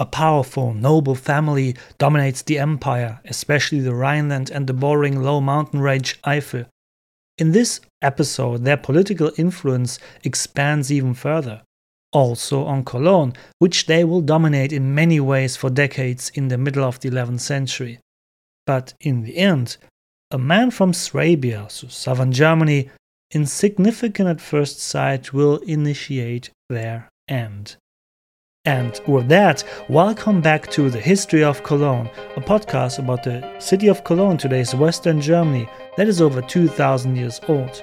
[0.00, 5.80] A powerful, noble family dominates the empire, especially the Rhineland and the bordering low mountain
[5.80, 6.64] range Eifel.
[7.36, 11.60] In this episode, their political influence expands even further,
[12.14, 16.82] also on Cologne, which they will dominate in many ways for decades in the middle
[16.82, 17.98] of the 11th century.
[18.66, 19.76] But in the end,
[20.30, 22.88] a man from Swabia, so southern Germany,
[23.32, 27.76] insignificant at first sight, will initiate their end.
[28.66, 33.88] And with that, welcome back to the History of Cologne, a podcast about the city
[33.88, 37.82] of Cologne, today's Western Germany, that is over 2000 years old.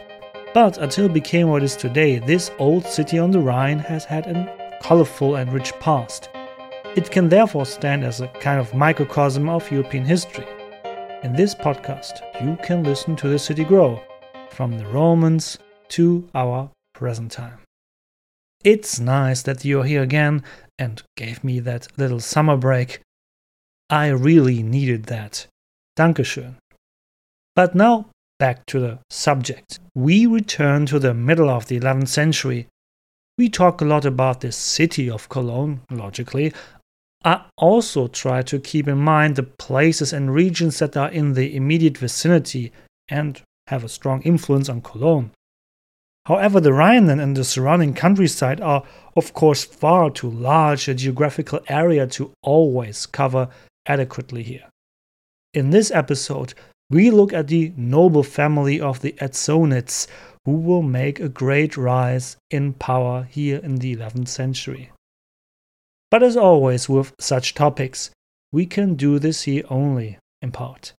[0.54, 4.06] But until it became what it is today, this old city on the Rhine has
[4.06, 6.30] had a colorful and rich past.
[6.96, 10.46] It can therefore stand as a kind of microcosm of European history.
[11.24, 14.00] In this podcast, you can listen to the city grow,
[14.52, 15.58] from the Romans
[15.90, 17.67] to our present time.
[18.64, 20.44] It's nice that you're here again
[20.78, 23.02] and gave me that little summer break.
[23.90, 25.48] I really needed that.
[25.98, 26.56] Dankeschön.
[27.56, 28.08] But now
[28.40, 29.80] back to the subject.
[29.96, 32.68] We return to the middle of the 11th century.
[33.38, 36.54] We talk a lot about the city of Cologne, logically.
[37.24, 41.56] I also try to keep in mind the places and regions that are in the
[41.56, 42.72] immediate vicinity
[43.10, 45.32] and have a strong influence on Cologne.
[46.28, 48.84] However, the Rhineland and the surrounding countryside are,
[49.16, 53.48] of course, far too large a geographical area to always cover
[53.86, 54.66] adequately here.
[55.54, 56.54] In this episode,
[56.90, 60.08] we look at the noble family of the Ezzonids,
[60.44, 64.92] who will make a great rise in power here in the 11th century.
[66.12, 68.12] But as always with such topics,
[68.52, 70.92] we can do this here only in part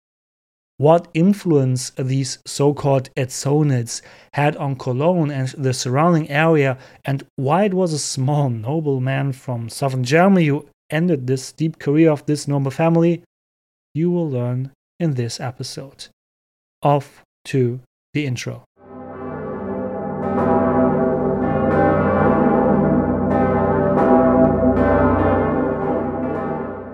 [0.79, 4.01] what influence these so called Ezzonids
[4.33, 9.69] had on Cologne and the surrounding area, and why it was a small nobleman from
[9.69, 13.23] southern Germany who ended this deep career of this noble family,
[13.93, 14.71] you will learn
[15.01, 16.07] in this episode.
[16.83, 17.81] Off to
[18.15, 18.65] the intro.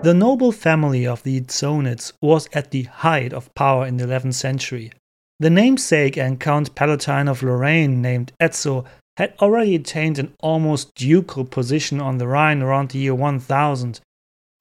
[0.05, 4.35] The noble family of the Ezzonids was at the height of power in the 11th
[4.35, 4.91] century.
[5.39, 8.85] The namesake and Count Palatine of Lorraine, named Ezzo,
[9.17, 13.99] had already attained an almost ducal position on the Rhine around the year 1000.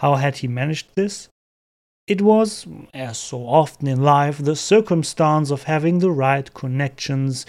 [0.00, 1.28] How had he managed this?
[2.06, 7.44] It was, as so often in life, the circumstance of having the right connections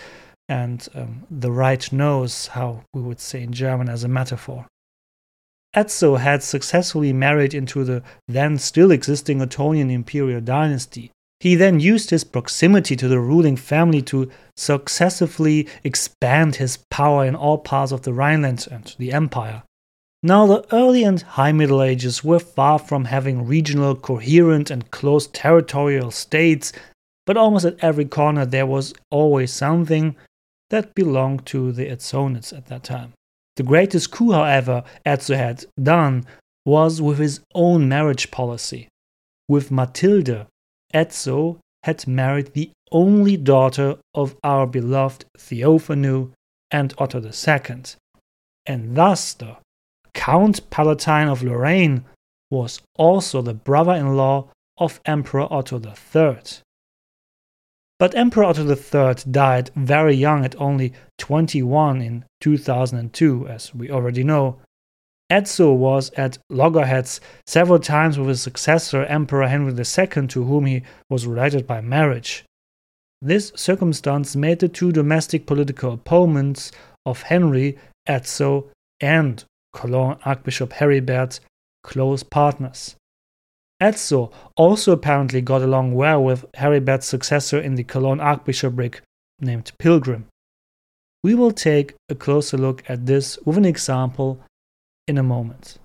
[0.49, 4.67] and um, the right nose, how we would say in German as a metaphor.
[5.75, 11.11] Ezzo had successfully married into the then still existing Ottonian imperial dynasty.
[11.41, 17.35] He then used his proximity to the ruling family to successively expand his power in
[17.35, 19.63] all parts of the Rhineland and the empire.
[20.23, 25.27] Now, the early and high Middle Ages were far from having regional, coherent, and close
[25.27, 26.71] territorial states,
[27.25, 30.15] but almost at every corner there was always something
[30.69, 33.13] that belonged to the Ezzonids at that time.
[33.55, 36.25] The greatest coup, however, Ezzo had done
[36.65, 38.87] was with his own marriage policy.
[39.47, 40.47] With Matilde,
[40.93, 46.31] Ezzo had married the only daughter of our beloved Theophanu
[46.71, 47.83] and Otto II,
[48.65, 49.57] and thus the
[50.13, 52.05] Count Palatine of Lorraine
[52.49, 56.37] was also the brother in law of Emperor Otto III.
[57.97, 64.23] But Emperor Otto III died very young at only 21 in 2002, as we already
[64.23, 64.59] know.
[65.31, 70.83] Ezzo was at loggerheads several times with his successor, Emperor Henry II, to whom he
[71.09, 72.43] was related by marriage.
[73.21, 76.71] This circumstance made the two domestic political opponents
[77.05, 77.77] of Henry,
[78.07, 78.67] Ezzo,
[78.99, 81.39] and Cologne Archbishop Heribert
[81.83, 82.95] close partners.
[83.81, 89.01] Ezzo also apparently got along well with Heribert's successor in the Cologne archbishopric
[89.39, 90.27] named Pilgrim.
[91.23, 94.39] We will take a closer look at this with an example
[95.07, 95.77] in a moment.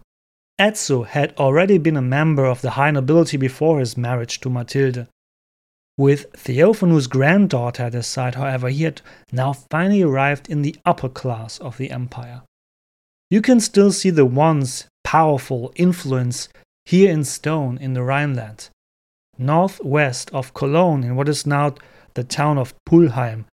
[0.61, 5.07] Ezzo had already been a member of the high nobility before his marriage to Matilde.
[5.97, 9.01] With Theophanu's granddaughter at his side, however, he had
[9.33, 12.43] now finally arrived in the upper class of the empire.
[13.31, 16.48] You can still see the once powerful influence
[16.91, 18.69] here in stone in the Rhineland.
[19.39, 21.77] Northwest of Cologne, in what is now
[22.15, 23.45] the town of Pulheim,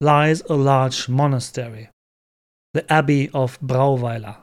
[0.00, 1.90] lies a large monastery,
[2.72, 4.36] the Abbey of Brauweiler.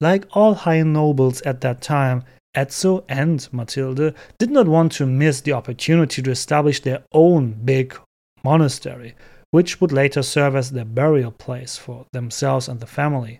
[0.00, 2.24] Like all high nobles at that time,
[2.56, 7.96] Ezzo and Matilde did not want to miss the opportunity to establish their own big
[8.42, 9.14] monastery,
[9.52, 13.38] which would later serve as their burial place for themselves and the family.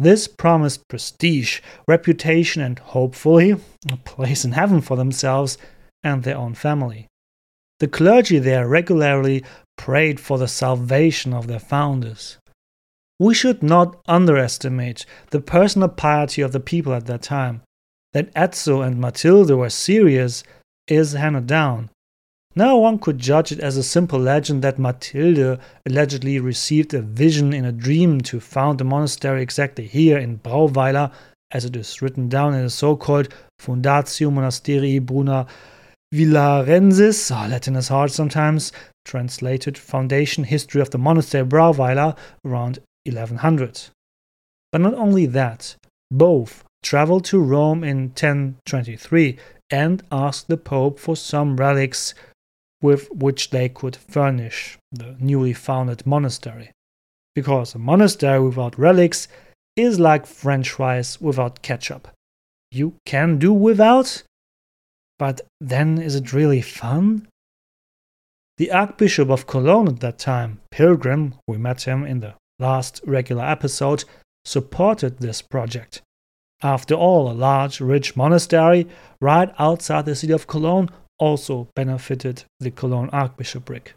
[0.00, 3.50] This promised prestige, reputation, and hopefully
[3.92, 5.58] a place in heaven for themselves
[6.02, 7.06] and their own family.
[7.80, 9.44] The clergy there regularly
[9.76, 12.38] prayed for the salvation of their founders.
[13.18, 17.60] We should not underestimate the personal piety of the people at that time.
[18.14, 20.42] That Ezzo and Matilda were serious
[20.88, 21.90] is handed down.
[22.56, 27.52] Now one could judge it as a simple legend that Matilde allegedly received a vision
[27.52, 31.12] in a dream to found a monastery exactly here in Brauweiler,
[31.52, 33.28] as it is written down in the so called
[33.60, 35.46] Fundatio Monasterii Bruna
[36.12, 38.72] Villarensis, oh, Latin is hard sometimes,
[39.04, 43.90] translated Foundation History of the Monastery Brauweiler around 1100.
[44.72, 45.76] But not only that,
[46.10, 49.38] both traveled to Rome in 1023
[49.70, 52.12] and asked the Pope for some relics
[52.82, 56.70] with which they could furnish the newly founded monastery.
[57.34, 59.28] Because a monastery without relics
[59.76, 62.08] is like french fries without ketchup.
[62.70, 64.22] You can do without,
[65.18, 67.28] but then is it really fun?
[68.58, 73.44] The Archbishop of Cologne at that time, Pilgrim, we met him in the last regular
[73.44, 74.04] episode,
[74.44, 76.02] supported this project.
[76.62, 78.86] After all, a large, rich monastery
[79.20, 83.94] right outside the city of Cologne also benefited the Cologne Archbishopric.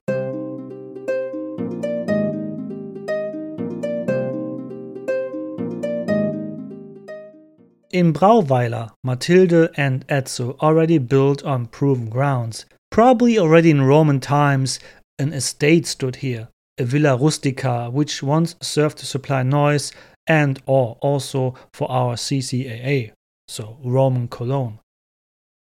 [7.92, 12.66] In Brauweiler, Matilde and Ezzo already built on proven grounds.
[12.92, 14.80] Probably already in Roman times,
[15.20, 16.50] an estate stood here,
[16.80, 19.92] a villa rustica, which once served to supply Neuss
[20.26, 23.12] and or also for our CCAA,
[23.48, 24.80] so Roman Cologne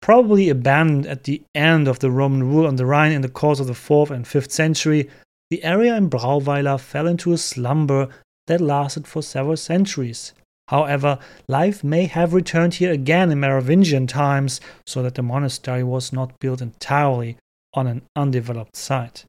[0.01, 3.61] probably abandoned at the end of the Roman rule on the Rhine in the course
[3.61, 5.09] of the 4th and 5th century,
[5.51, 8.09] the area in Brauweiler fell into a slumber
[8.47, 10.33] that lasted for several centuries.
[10.69, 11.19] However,
[11.49, 16.39] life may have returned here again in Merovingian times, so that the monastery was not
[16.41, 17.39] built entirely
[17.73, 19.25] on an undeveloped site.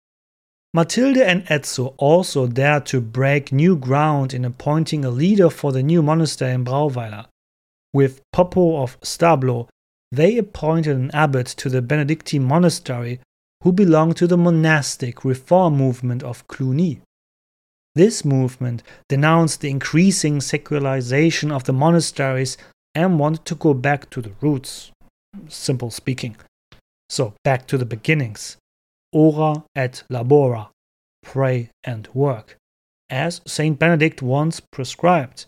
[0.73, 5.81] Matilde and Ezzo also dared to break new ground in appointing a leader for the
[5.81, 7.25] new monastery in Brauweiler.
[7.93, 9.67] With Poppo of Stablo
[10.11, 13.19] they appointed an abbot to the Benedictine monastery
[13.63, 17.01] who belonged to the monastic reform movement of Cluny.
[17.95, 22.57] This movement denounced the increasing secularization of the monasteries
[22.95, 24.91] and wanted to go back to the roots,
[25.47, 26.37] simple speaking.
[27.09, 28.57] So, back to the beginnings.
[29.11, 30.69] Ora et labora,
[31.23, 32.55] pray and work,
[33.09, 35.45] as Saint Benedict once prescribed.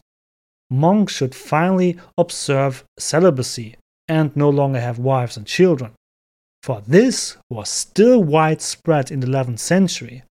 [0.70, 3.76] Monks should finally observe celibacy
[4.12, 5.94] and no longer have wives and children.
[6.64, 10.24] For this was still widespread in the 11th century.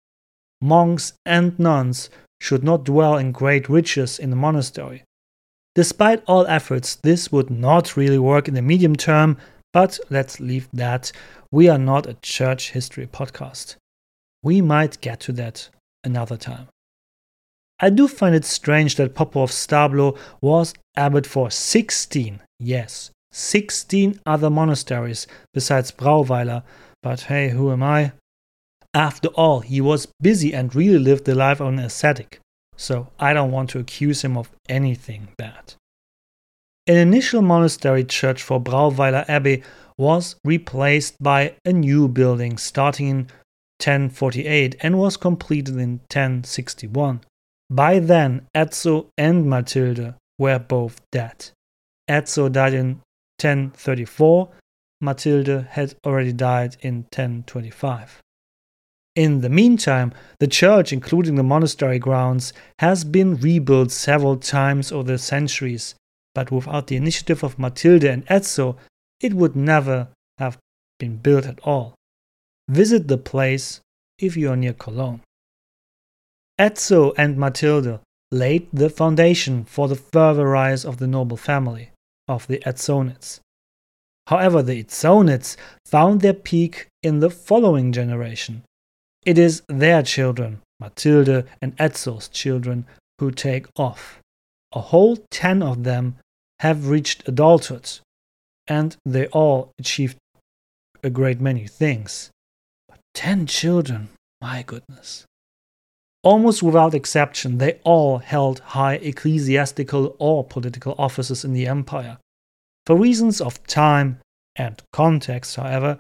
[0.62, 2.10] Monks and nuns
[2.42, 5.04] should not dwell in great riches in the monastery.
[5.76, 9.38] Despite all efforts, this would not really work in the medium term,
[9.72, 11.14] but let's leave that.
[11.50, 13.78] We are not a church history podcast.
[14.44, 15.70] We might get to that
[16.04, 16.68] another time.
[17.80, 24.20] I do find it strange that Poppo of Stablo was abbot for 16, yes, 16
[24.26, 26.64] other monasteries besides Brauweiler,
[27.04, 28.14] but hey, who am I?
[28.94, 32.40] After all, he was busy and really lived the life of an ascetic,
[32.76, 35.76] so I don't want to accuse him of anything bad.
[36.88, 39.64] An initial monastery church for Brauweiler Abbey
[39.98, 43.18] was replaced by a new building starting in
[43.84, 47.22] 1048 and was completed in 1061.
[47.70, 51.52] By then, Ezzo and Matilde were both dead.
[52.10, 53.02] Ezzo died in
[53.40, 54.50] 1034,
[55.02, 58.22] Matilde had already died in 1025.
[59.16, 65.12] In the meantime, the church, including the monastery grounds, has been rebuilt several times over
[65.12, 65.96] the centuries,
[66.36, 68.78] but without the initiative of Matilde and Ezzo,
[69.22, 70.58] it would never have
[71.00, 71.96] been built at all.
[72.68, 73.82] Visit the place
[74.20, 75.22] if you are near Cologne.
[76.60, 81.90] Ezzo and Matilde laid the foundation for the further rise of the noble family
[82.30, 83.42] of the Ezzonids.
[84.28, 88.64] However, the Ezzonids found their peak in the following generation.
[89.26, 92.86] It is their children, Matilde and Ezzo's children,
[93.20, 94.20] who take off.
[94.72, 96.16] A whole ten of them
[96.60, 97.90] have reached adulthood,
[98.68, 100.18] and they all achieved
[101.04, 102.30] a great many things.
[102.88, 104.10] But ten children,
[104.42, 105.26] my goodness.
[106.24, 112.18] Almost without exception, they all held high ecclesiastical or political offices in the empire.
[112.86, 114.20] For reasons of time
[114.56, 115.98] and context, however,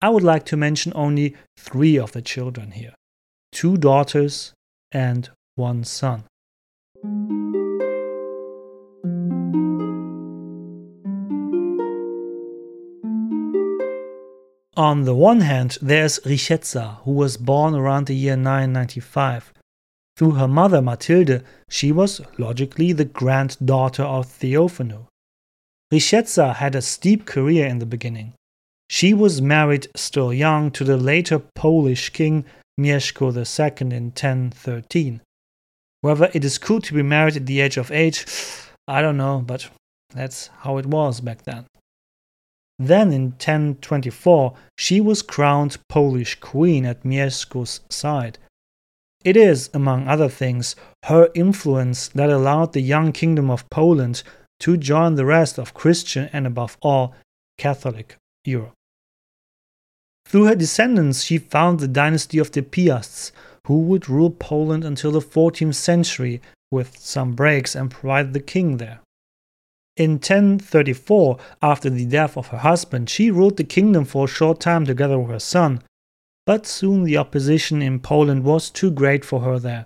[0.00, 2.94] I would like to mention only three of the children here
[3.52, 4.54] two daughters
[4.92, 6.24] and one son.
[14.80, 19.52] On the one hand, there's Richeza, who was born around the year 995.
[20.16, 25.08] Through her mother Matilde, she was logically the granddaughter of Theophano.
[25.92, 28.32] Richeza had a steep career in the beginning.
[28.88, 32.46] She was married still young to the later Polish king
[32.80, 35.20] Mieszko II in 1013.
[36.00, 38.24] Whether it is cool to be married at the age of eight,
[38.88, 39.68] I don't know, but
[40.14, 41.66] that's how it was back then.
[42.82, 48.38] Then in 1024, she was crowned Polish queen at Mieszko's side.
[49.22, 54.22] It is, among other things, her influence that allowed the young kingdom of Poland
[54.60, 57.14] to join the rest of Christian and, above all,
[57.58, 58.72] Catholic Europe.
[60.24, 63.30] Through her descendants, she found the dynasty of the Piasts,
[63.66, 68.78] who would rule Poland until the 14th century, with some breaks, and provide the king
[68.78, 69.00] there.
[70.00, 74.58] In 1034, after the death of her husband, she ruled the kingdom for a short
[74.58, 75.82] time together with her son,
[76.46, 79.84] but soon the opposition in Poland was too great for her there.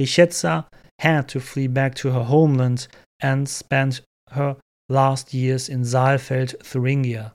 [0.00, 0.66] Richeza
[1.00, 2.86] had to flee back to her homeland
[3.18, 4.56] and spent her
[4.88, 7.32] last years in Saalfeld, Thuringia.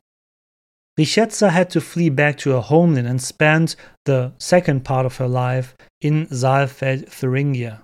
[0.97, 5.27] Richeza had to flee back to her homeland and spend the second part of her
[5.27, 7.81] life in Saalfeld, Thuringia.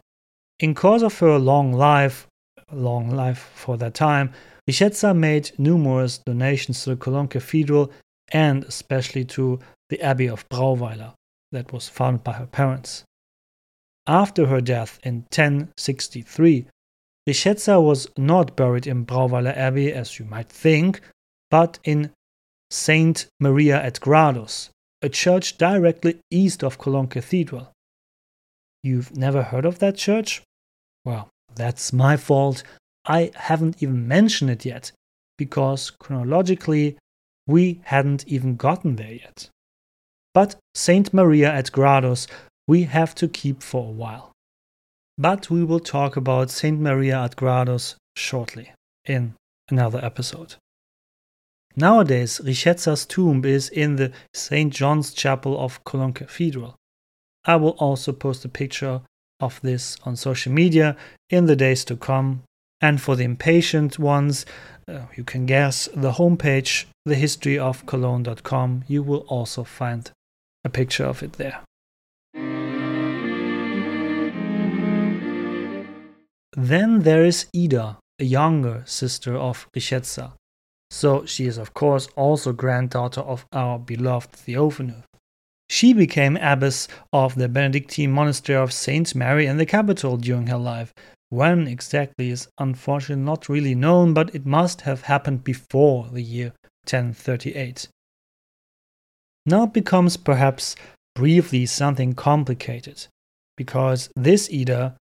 [0.62, 2.27] In course of her long life,
[2.72, 4.34] long life for that time,
[4.70, 7.92] Richeza made numerous donations to the Cologne Cathedral
[8.30, 9.60] and especially to
[9.90, 11.14] the Abbey of Brauweiler
[11.52, 13.04] that was founded by her parents.
[14.06, 16.68] After her death in 1063,
[17.28, 21.02] Richeza was not buried in Brauweiler Abbey as you might think,
[21.50, 22.12] but in
[22.70, 24.70] Saint Maria ad Gradus,
[25.02, 27.72] a church directly east of Cologne Cathedral.
[28.84, 30.42] You've never heard of that church?
[31.06, 32.64] Well, that's my fault.
[33.06, 34.92] I haven't even mentioned it yet,
[35.38, 36.98] because chronologically,
[37.48, 39.50] we hadn't even gotten there yet.
[40.34, 42.28] But Saint Maria ad Gradus
[42.68, 44.32] we have to keep for a while.
[45.18, 48.72] But we will talk about Saint Maria ad Gradus shortly
[49.06, 49.34] in
[49.70, 50.56] another episode.
[51.76, 54.74] Nowadays, Richeza's tomb is in the St.
[54.74, 56.76] John's Chapel of Cologne Cathedral.
[57.46, 59.02] I will also post a picture
[59.40, 60.96] of this on social media
[61.30, 62.44] in the days to come.
[62.80, 64.46] And for the impatient ones,
[64.88, 68.84] uh, you can guess the homepage, thehistoryofcologne.com.
[68.88, 70.12] You will also find
[70.64, 71.62] a picture of it there.
[76.56, 80.34] Then there is Ida, a younger sister of Richeza.
[80.90, 85.04] So she is, of course, also granddaughter of our beloved Theophanes.
[85.70, 89.14] She became abbess of the Benedictine monastery of St.
[89.14, 90.94] Mary in the Capitol during her life.
[91.30, 96.54] When exactly is unfortunately not really known, but it must have happened before the year
[96.86, 97.90] 1038.
[99.46, 100.76] Now it becomes perhaps
[101.16, 103.08] briefly something complicated,
[103.58, 104.96] because this Ida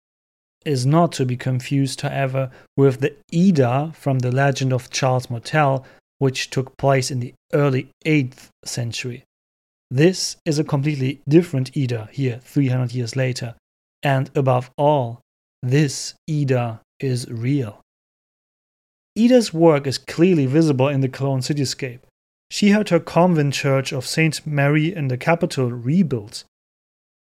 [0.64, 5.84] is not to be confused, however, with the Ida from the legend of Charles Martel,
[6.18, 9.24] which took place in the early 8th century.
[9.92, 13.56] This is a completely different Ida here 300 years later.
[14.02, 15.20] And above all,
[15.62, 17.82] this Ida is real.
[19.18, 21.98] Ida's work is clearly visible in the Cologne cityscape.
[22.50, 24.46] She had her convent church of St.
[24.46, 26.44] Mary in the Capitol rebuilt.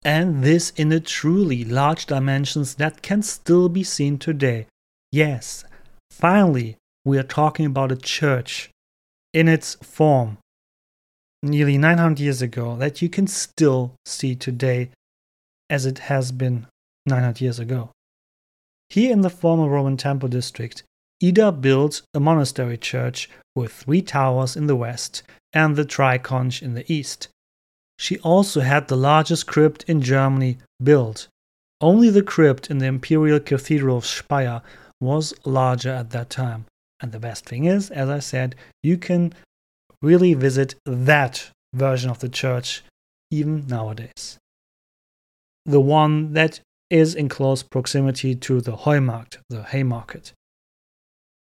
[0.04, 4.68] And this in a truly large dimensions that can still be seen today.
[5.10, 5.64] Yes,
[6.12, 8.72] finally, we are talking about a church
[9.34, 10.40] in its form
[11.48, 14.90] nearly 900 years ago that you can still see today
[15.70, 16.68] as it has been
[17.06, 17.90] 900 years ago.
[18.90, 20.84] Here in the former Roman Temple district,
[21.24, 26.74] Ida built a monastery church with three towers in the west and the triconch in
[26.74, 27.28] the east.
[27.98, 31.28] She also had the largest crypt in Germany built.
[31.82, 34.62] Only the crypt in the Imperial Cathedral of Speyer
[35.02, 36.66] was larger at that time.
[37.00, 39.34] And the best thing is, as I said, you can
[40.02, 42.84] really visit that version of the church
[43.32, 44.38] even nowadays.
[45.66, 50.32] The one that is in close proximity to the Heumarkt, the Haymarket.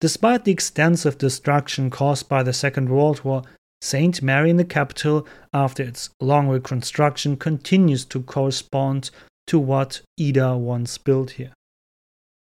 [0.02, 3.44] Despite the extensive destruction caused by the Second World War,
[3.82, 4.22] St.
[4.22, 9.12] Mary in the Capitol, after its long reconstruction, continues to correspond
[9.48, 11.54] to what Ida once built here.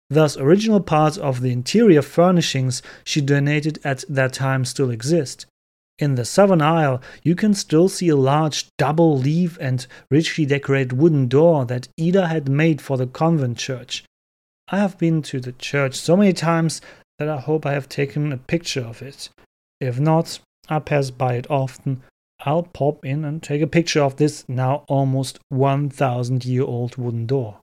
[0.09, 5.45] Thus, original parts of the interior furnishings she donated at that time still exist,
[6.03, 10.93] in the southern aisle, you can still see a large double leaf and richly decorated
[10.93, 14.03] wooden door that Ida had made for the convent church.
[14.67, 16.81] I have been to the church so many times
[17.17, 19.29] that I hope I have taken a picture of it.
[19.79, 22.03] If not, I pass by it often.
[22.45, 27.25] I'll pop in and take a picture of this now almost 1000 year old wooden
[27.25, 27.59] door.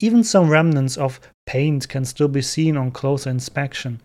[0.00, 4.00] Even some remnants of paint can still be seen on closer inspection.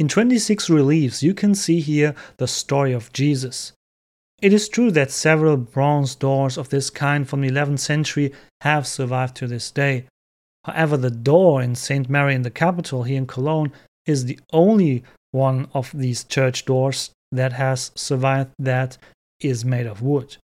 [0.00, 3.74] In 26 reliefs, you can see here the story of Jesus.
[4.40, 8.86] It is true that several bronze doors of this kind from the 11th century have
[8.86, 10.06] survived to this day.
[10.64, 12.08] However, the door in St.
[12.08, 13.72] Mary in the Capitol here in Cologne
[14.06, 18.96] is the only one of these church doors that has survived that
[19.38, 20.38] is made of wood.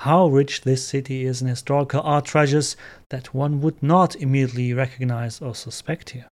[0.00, 2.76] How rich this city is in historical art treasures
[3.10, 6.26] that one would not immediately recognize or suspect here.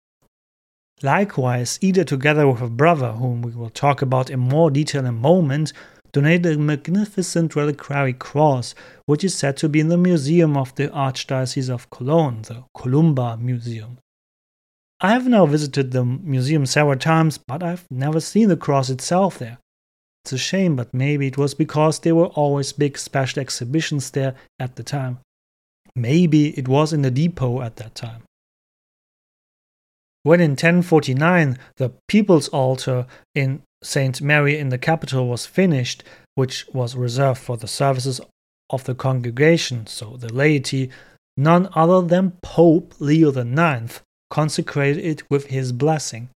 [1.03, 5.07] Likewise, Ida, together with her brother, whom we will talk about in more detail in
[5.07, 5.73] a moment,
[6.13, 8.75] donated a magnificent reliquary cross,
[9.07, 13.39] which is said to be in the museum of the Archdiocese of Cologne, the Kolumba
[13.41, 13.99] Museum.
[15.01, 19.39] I have now visited the museum several times, but I've never seen the cross itself
[19.39, 19.59] there.
[20.25, 24.35] It's a shame, but maybe it was because there were always big special exhibitions there
[24.59, 25.21] at the time.
[25.95, 28.25] Maybe it was in the depot at that time.
[30.23, 34.21] When in 1049 the People's Altar in St.
[34.21, 36.03] Mary in the Capitol was finished,
[36.35, 38.21] which was reserved for the services
[38.71, 40.91] of the congregation, so the laity,
[41.37, 46.29] none other than Pope Leo IX consecrated it with his blessing.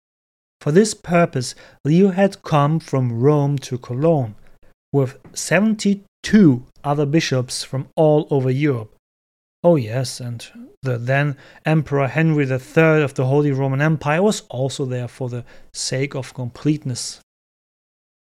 [0.61, 4.35] For this purpose, Leo had come from Rome to Cologne
[4.93, 8.95] with 72 other bishops from all over Europe.
[9.63, 10.47] Oh, yes, and
[10.83, 11.37] the then
[11.67, 16.33] Emperor Henry III of the Holy Roman Empire was also there for the sake of
[16.33, 17.21] completeness.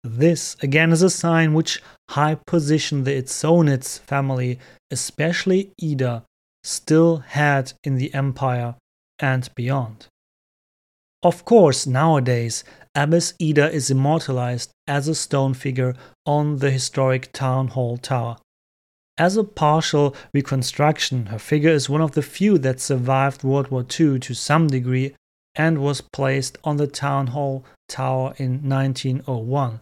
[0.03, 4.57] This, again, is a sign which high position the Ezzonids family,
[4.89, 6.23] especially Ida,
[6.63, 8.75] still had in the empire
[9.19, 10.07] and beyond.
[11.21, 12.63] Of course, nowadays,
[12.95, 18.37] Abbess Ida is immortalized as a stone figure on the historic town hall tower.
[19.17, 23.81] As a partial reconstruction, her figure is one of the few that survived World War
[23.81, 25.15] II to some degree
[25.55, 29.81] and was placed on the town hall tower in 1901.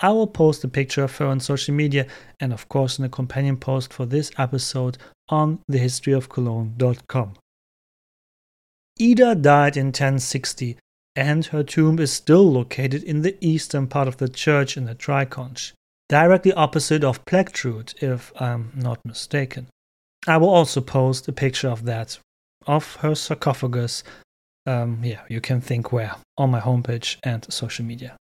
[0.00, 2.06] I will post a picture of her on social media
[2.40, 7.34] and, of course, in a companion post for this episode on thehistoryofcologne.com.
[9.00, 10.76] Ida died in 1060,
[11.14, 14.94] and her tomb is still located in the eastern part of the church in the
[14.94, 15.72] Triconch,
[16.08, 19.68] directly opposite of Plectrude, if I'm not mistaken.
[20.26, 22.18] I will also post a picture of that,
[22.66, 24.02] of her sarcophagus.
[24.66, 28.16] Um, yeah, you can think where, on my homepage and social media.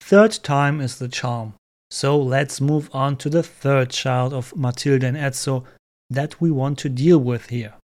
[0.00, 1.54] Third time is the charm.
[1.90, 5.64] So let's move on to the third child of Matilda and Ezzo
[6.10, 7.74] that we want to deal with here.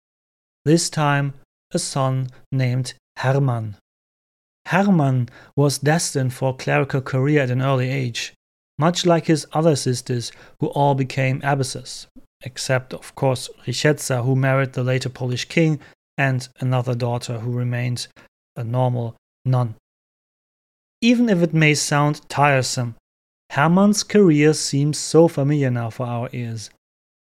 [0.65, 1.35] This time,
[1.73, 3.77] a son named Hermann.
[4.67, 8.33] Hermann was destined for a clerical career at an early age,
[8.79, 12.07] much like his other sisters, who all became abbesses,
[12.43, 15.81] except, of course, Richezza, who married the later Polish king,
[16.17, 18.09] and another daughter who remained
[18.57, 19.75] a normal nun.
[21.03, 22.95] Even if it may sound tiresome,
[23.51, 26.71] Hermann's career seems so familiar now for our ears.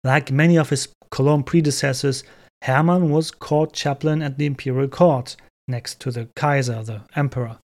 [0.04, 2.24] Like many of his Cologne predecessors,
[2.64, 5.36] Hermann was court chaplain at the imperial court,
[5.68, 7.58] next to the Kaiser, the emperor.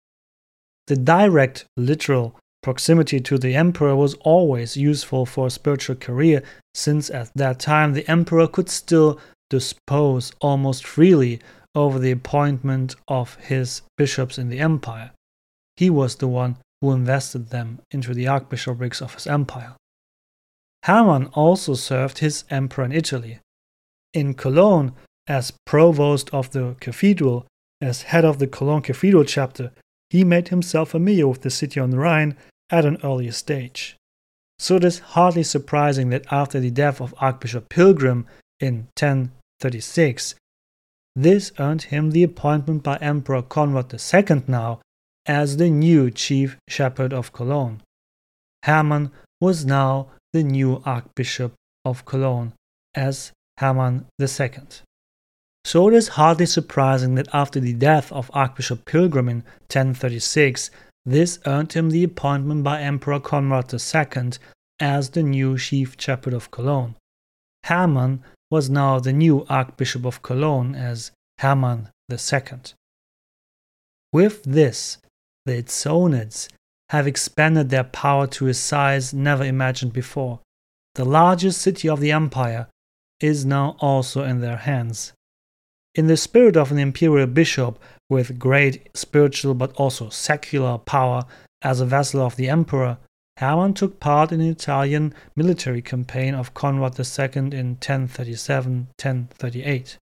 [0.88, 6.42] The direct, literal proximity to the emperor was always useful for a spiritual career,
[6.74, 11.40] since at that time the emperor could still dispose almost freely
[11.76, 15.12] over the appointment of his bishops in the empire.
[15.78, 19.76] He was the one who invested them into the archbishoprics of his empire.
[20.84, 23.40] Hermann also served his emperor in Italy.
[24.16, 24.94] In Cologne,
[25.28, 27.46] as provost of the cathedral,
[27.82, 29.74] as head of the Cologne Cathedral chapter,
[30.10, 32.38] he made himself familiar with the city on the Rhine
[32.70, 33.98] at an earlier stage.
[34.58, 38.26] So it is hardly surprising that after the death of Archbishop Pilgrim
[38.62, 40.36] in 1036,
[41.14, 44.80] this earned him the appointment by Emperor Conrad II now
[45.26, 47.82] as the new chief shepherd of Cologne.
[48.64, 52.54] Hermann was now the new Archbishop of Cologne
[52.94, 54.50] as Hermann II.
[55.64, 59.38] So it is hardly surprising that after the death of Archbishop Pilgrim in
[59.72, 60.70] 1036,
[61.06, 64.32] this earned him the appointment by Emperor Conrad II
[64.80, 66.96] as the new chief shepherd of Cologne.
[67.64, 72.40] Hermann was now the new Archbishop of Cologne as Hermann II.
[74.12, 74.98] With this,
[75.46, 76.50] the Ezzonids
[76.90, 80.42] have expanded their power to a size never imagined before.
[80.94, 82.68] The largest city of the empire
[83.20, 85.14] is now also in their hands.
[85.94, 91.24] In the spirit of an imperial bishop with great spiritual but also secular power
[91.62, 92.98] as a vassal of the emperor,
[93.38, 99.98] Hermann took part in the Italian military campaign of Conrad II in 1037 1038.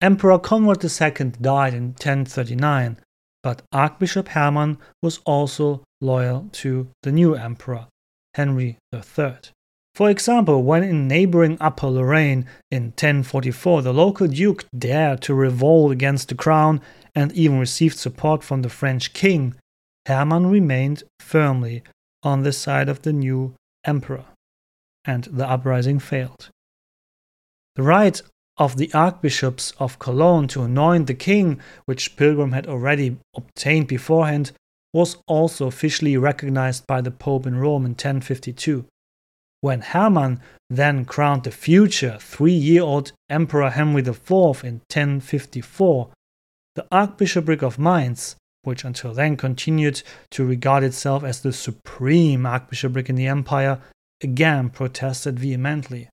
[0.00, 2.98] Emperor Conrad II died in 1039,
[3.42, 7.86] but Archbishop Hermann was also loyal to the new emperor,
[8.34, 9.38] Henry III.
[9.98, 15.90] For example, when in neighboring Upper Lorraine in 1044 the local duke dared to revolt
[15.90, 16.80] against the crown
[17.16, 19.56] and even received support from the French king,
[20.06, 21.82] Hermann remained firmly
[22.22, 24.26] on the side of the new emperor,
[25.04, 26.48] and the uprising failed.
[27.74, 28.22] The right
[28.56, 34.52] of the archbishops of Cologne to anoint the king, which Pilgrim had already obtained beforehand,
[34.94, 38.86] was also officially recognized by the Pope in Rome in 1052.
[39.60, 40.40] When Hermann
[40.70, 46.10] then crowned the future three year old Emperor Henry IV in 1054,
[46.74, 53.08] the Archbishopric of Mainz, which until then continued to regard itself as the supreme archbishopric
[53.08, 53.80] in the empire,
[54.22, 56.08] again protested vehemently.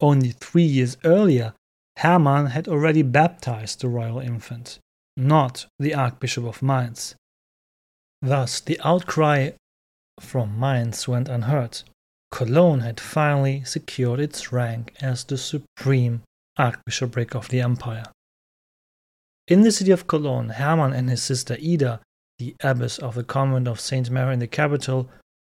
[0.00, 1.54] Only three years earlier,
[1.98, 4.78] Hermann had already baptized the royal infant,
[5.16, 7.16] not the Archbishop of Mainz.
[8.22, 9.50] Thus, the outcry
[10.20, 11.82] from Mainz went unheard.
[12.30, 16.22] Cologne had finally secured its rank as the supreme
[16.56, 18.04] archbishopric of the empire.
[19.46, 22.00] In the city of Cologne, Hermann and his sister Ida,
[22.38, 24.10] the abbess of the convent of St.
[24.10, 25.08] Mary in the Capitol,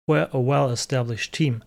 [0.08, 1.62] were a well established team.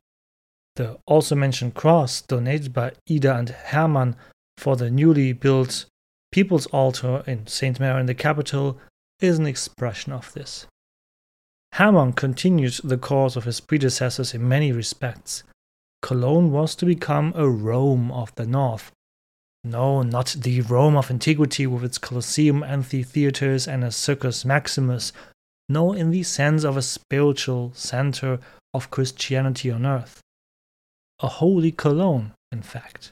[0.76, 4.16] The also mentioned cross donated by Ida and Hermann
[4.58, 5.86] for the newly built
[6.32, 7.80] People's Altar in St.
[7.80, 8.78] Mary in the Capitol
[9.22, 10.68] is an expression of this.
[11.74, 15.44] Hermann continued the course of his predecessors in many respects.
[16.02, 18.92] Cologne was to become a Rome of the North.
[19.64, 25.12] No, not the Rome of antiquity with its Colosseum amphitheaters and a Circus Maximus.
[25.68, 28.40] No, in the sense of a spiritual center
[28.74, 30.22] of Christianity on earth.
[31.20, 33.12] A holy Cologne, in fact.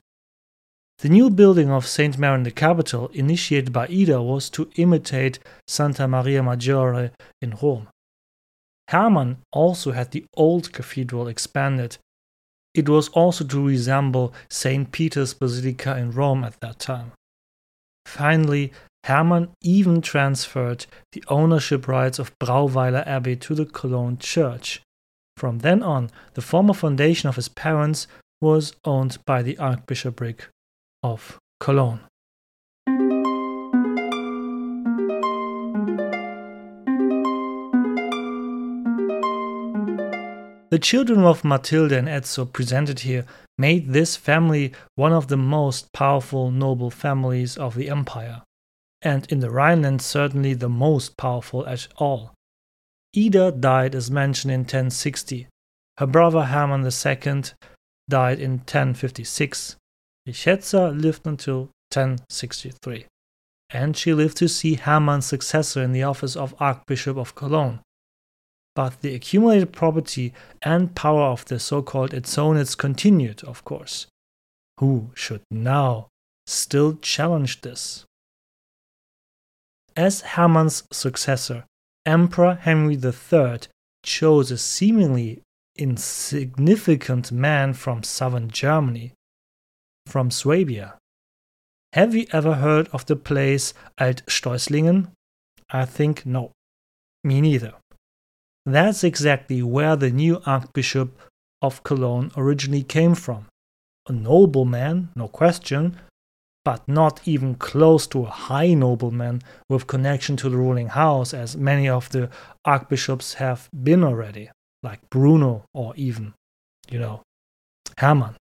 [1.00, 2.18] The new building of St.
[2.18, 7.90] Mary in the Capitol, initiated by Ida, was to imitate Santa Maria Maggiore in Rome.
[8.90, 11.98] Hermann also had the old cathedral expanded.
[12.74, 14.92] It was also to resemble St.
[14.92, 17.14] Peter's Basilica in Rome at that time.
[18.06, 18.72] Finally,
[19.06, 24.82] Hermann even transferred the ownership rights of Brauweiler Abbey to the Cologne church.
[25.38, 28.08] From then on, the former foundation of his parents
[28.42, 30.48] was owned by the Archbishopric
[31.04, 32.02] of Cologne.
[40.76, 43.26] The children of Matilde and Ezzo presented here
[43.58, 48.42] made this family one of the most powerful noble families of the empire,
[49.02, 52.34] and in the Rhineland certainly the most powerful at all.
[53.16, 55.48] Ida died as mentioned in 1060.
[55.98, 57.44] Her brother Hermann II
[58.10, 59.78] died in 1056.
[60.28, 63.06] Richezza lived until 1063,
[63.70, 67.80] and she lived to see Hermann's successor in the office of Archbishop of Cologne,
[68.76, 74.08] but the accumulated property and power of the so called Ezzonids continued, of course.
[74.80, 76.10] Who should now
[76.46, 78.06] still challenge this?
[79.96, 81.66] As Hermann's successor,
[82.06, 83.60] Emperor Henry III
[84.04, 85.42] chose a seemingly
[85.78, 89.14] insignificant man from southern Germany,
[90.06, 90.96] from Swabia.
[91.94, 95.12] Have you ever heard of the place Alt-Steußlingen?
[95.70, 96.52] I think no.
[97.24, 97.74] Me neither.
[98.66, 101.18] That's exactly where the new Archbishop
[101.62, 103.48] of Cologne originally came from.
[104.08, 105.98] A nobleman, no question,
[106.64, 111.56] but not even close to a high nobleman with connection to the ruling house, as
[111.56, 112.30] many of the
[112.66, 114.50] archbishops have been already,
[114.82, 116.34] like Bruno or even,
[116.90, 117.22] you know,
[118.00, 118.36] Hermann.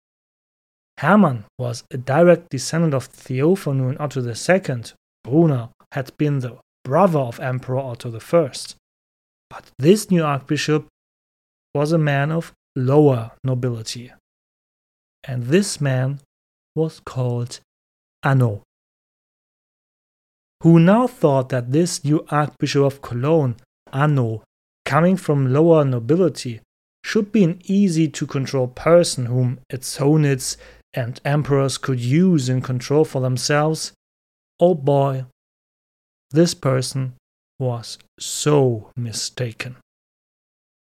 [0.99, 4.83] Hermann was a direct descendant of Theophanu and Otto II.
[5.25, 8.51] Bruno had been the brother of Emperor Otto I.
[9.53, 10.87] But this new archbishop
[11.75, 14.11] was a man of lower nobility.
[15.25, 16.21] And this man
[16.75, 17.61] was called
[18.23, 18.63] Anno,
[20.63, 23.57] who now thought that this new archbishop of Cologne,
[23.93, 24.43] Anno,
[24.87, 26.63] coming from lower nobility,
[27.05, 30.57] should be an easy to control person whom Ezzonids
[30.95, 33.93] and emperors could use and control for themselves.
[34.59, 35.27] Oh boy,
[36.31, 37.17] this person
[37.63, 39.77] was so mistaken.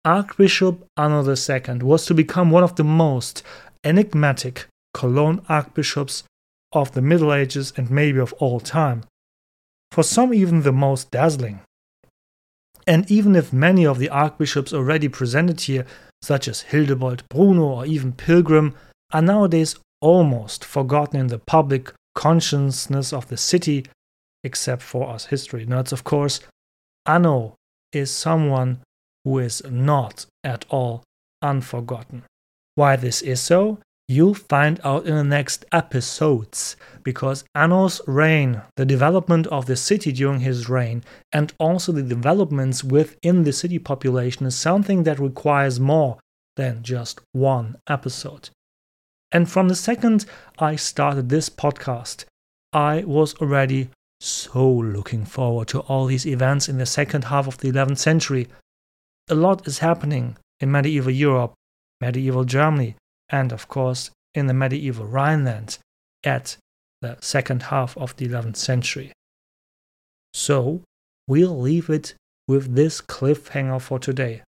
[0.03, 3.43] Archbishop Anno II was to become one of the most
[3.85, 6.25] enigmatic Cologne archbishops
[6.73, 9.05] of the Middle Ages and maybe of all time.
[9.93, 11.61] For some, even the most dazzling.
[12.87, 15.87] And even if many of the archbishops already presented here,
[16.23, 18.75] such as Hildebold, Bruno, or even Pilgrim,
[19.13, 23.85] are nowadays almost forgotten in the public consciousness of the city,
[24.43, 26.41] except for us history nerds, of course,
[27.07, 27.55] Anno
[27.93, 28.81] is someone
[29.25, 31.03] who is not at all
[31.43, 32.25] unforgotten.
[32.75, 38.85] Why this is so, you'll find out in the next episodes, because Anno's reign, the
[38.85, 44.47] development of the city during his reign, and also the developments within the city population
[44.47, 46.19] is something that requires more
[46.57, 48.51] than just one episode.
[49.33, 50.27] And from the second
[50.59, 52.25] I started this podcast,
[52.73, 53.89] I was already
[54.25, 58.49] so looking forward to all these events in the second half of the 11th century.
[59.29, 61.53] A lot is happening in medieval Europe,
[62.01, 62.97] medieval Germany,
[63.29, 65.79] and of course in the medieval Rhineland
[66.25, 66.57] at
[67.03, 69.13] the second half of the 11th century.
[70.33, 70.81] So,
[71.29, 72.15] we'll leave it
[72.49, 74.43] with this cliffhanger for today.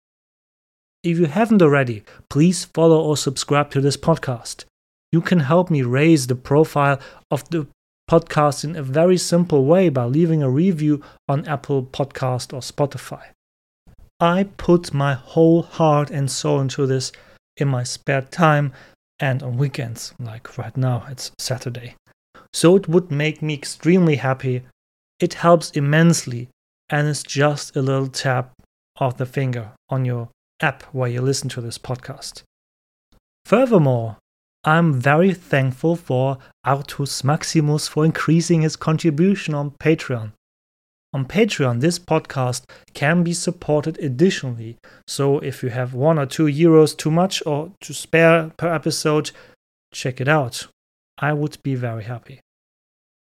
[1.02, 4.64] If you haven't already, please follow or subscribe to this podcast.
[5.10, 7.66] You can help me raise the profile of the
[8.10, 13.22] podcast in a very simple way by leaving a review on Apple Podcast or Spotify.
[14.20, 17.12] I put my whole heart and soul into this
[17.56, 18.72] in my spare time
[19.20, 21.94] and on weekends, like right now, it's Saturday.
[22.52, 24.62] So it would make me extremely happy.
[25.20, 26.48] It helps immensely
[26.90, 28.52] and it's just a little tap
[28.96, 30.28] of the finger on your
[30.60, 32.42] app where you listen to this podcast.
[33.44, 34.16] Furthermore,
[34.66, 40.32] I'm very thankful for Artus Maximus for increasing his contribution on Patreon.
[41.12, 42.62] On Patreon, this podcast
[42.94, 44.78] can be supported additionally.
[45.06, 49.32] So if you have one or two euros too much or to spare per episode,
[49.92, 50.66] check it out.
[51.18, 52.40] I would be very happy.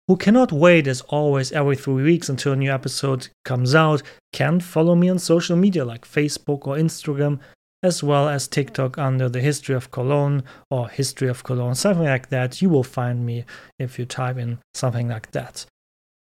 [0.07, 4.03] Who cannot wait as always every three weeks until a new episode comes out
[4.33, 7.41] can follow me on social media like Facebook or Instagram
[7.83, 12.29] as well as TikTok under the History of Cologne or History of Cologne, something like
[12.31, 12.63] that.
[12.63, 13.45] You will find me
[13.79, 15.67] if you type in something like that.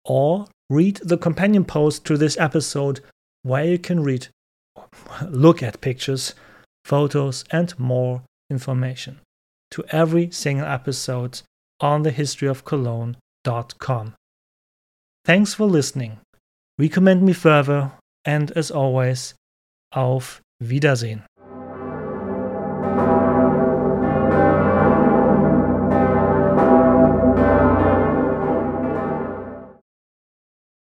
[0.04, 3.00] Or read the companion post to this episode
[3.42, 4.28] where you can read,
[5.28, 6.34] look at pictures,
[6.84, 9.20] photos, and more information
[9.70, 11.42] to every single episode
[11.80, 14.14] on the historyofcologne.com.
[15.24, 16.18] Thanks for listening.
[16.78, 17.92] Recommend me further,
[18.24, 19.34] and as always,
[19.94, 21.22] auf Wiedersehen.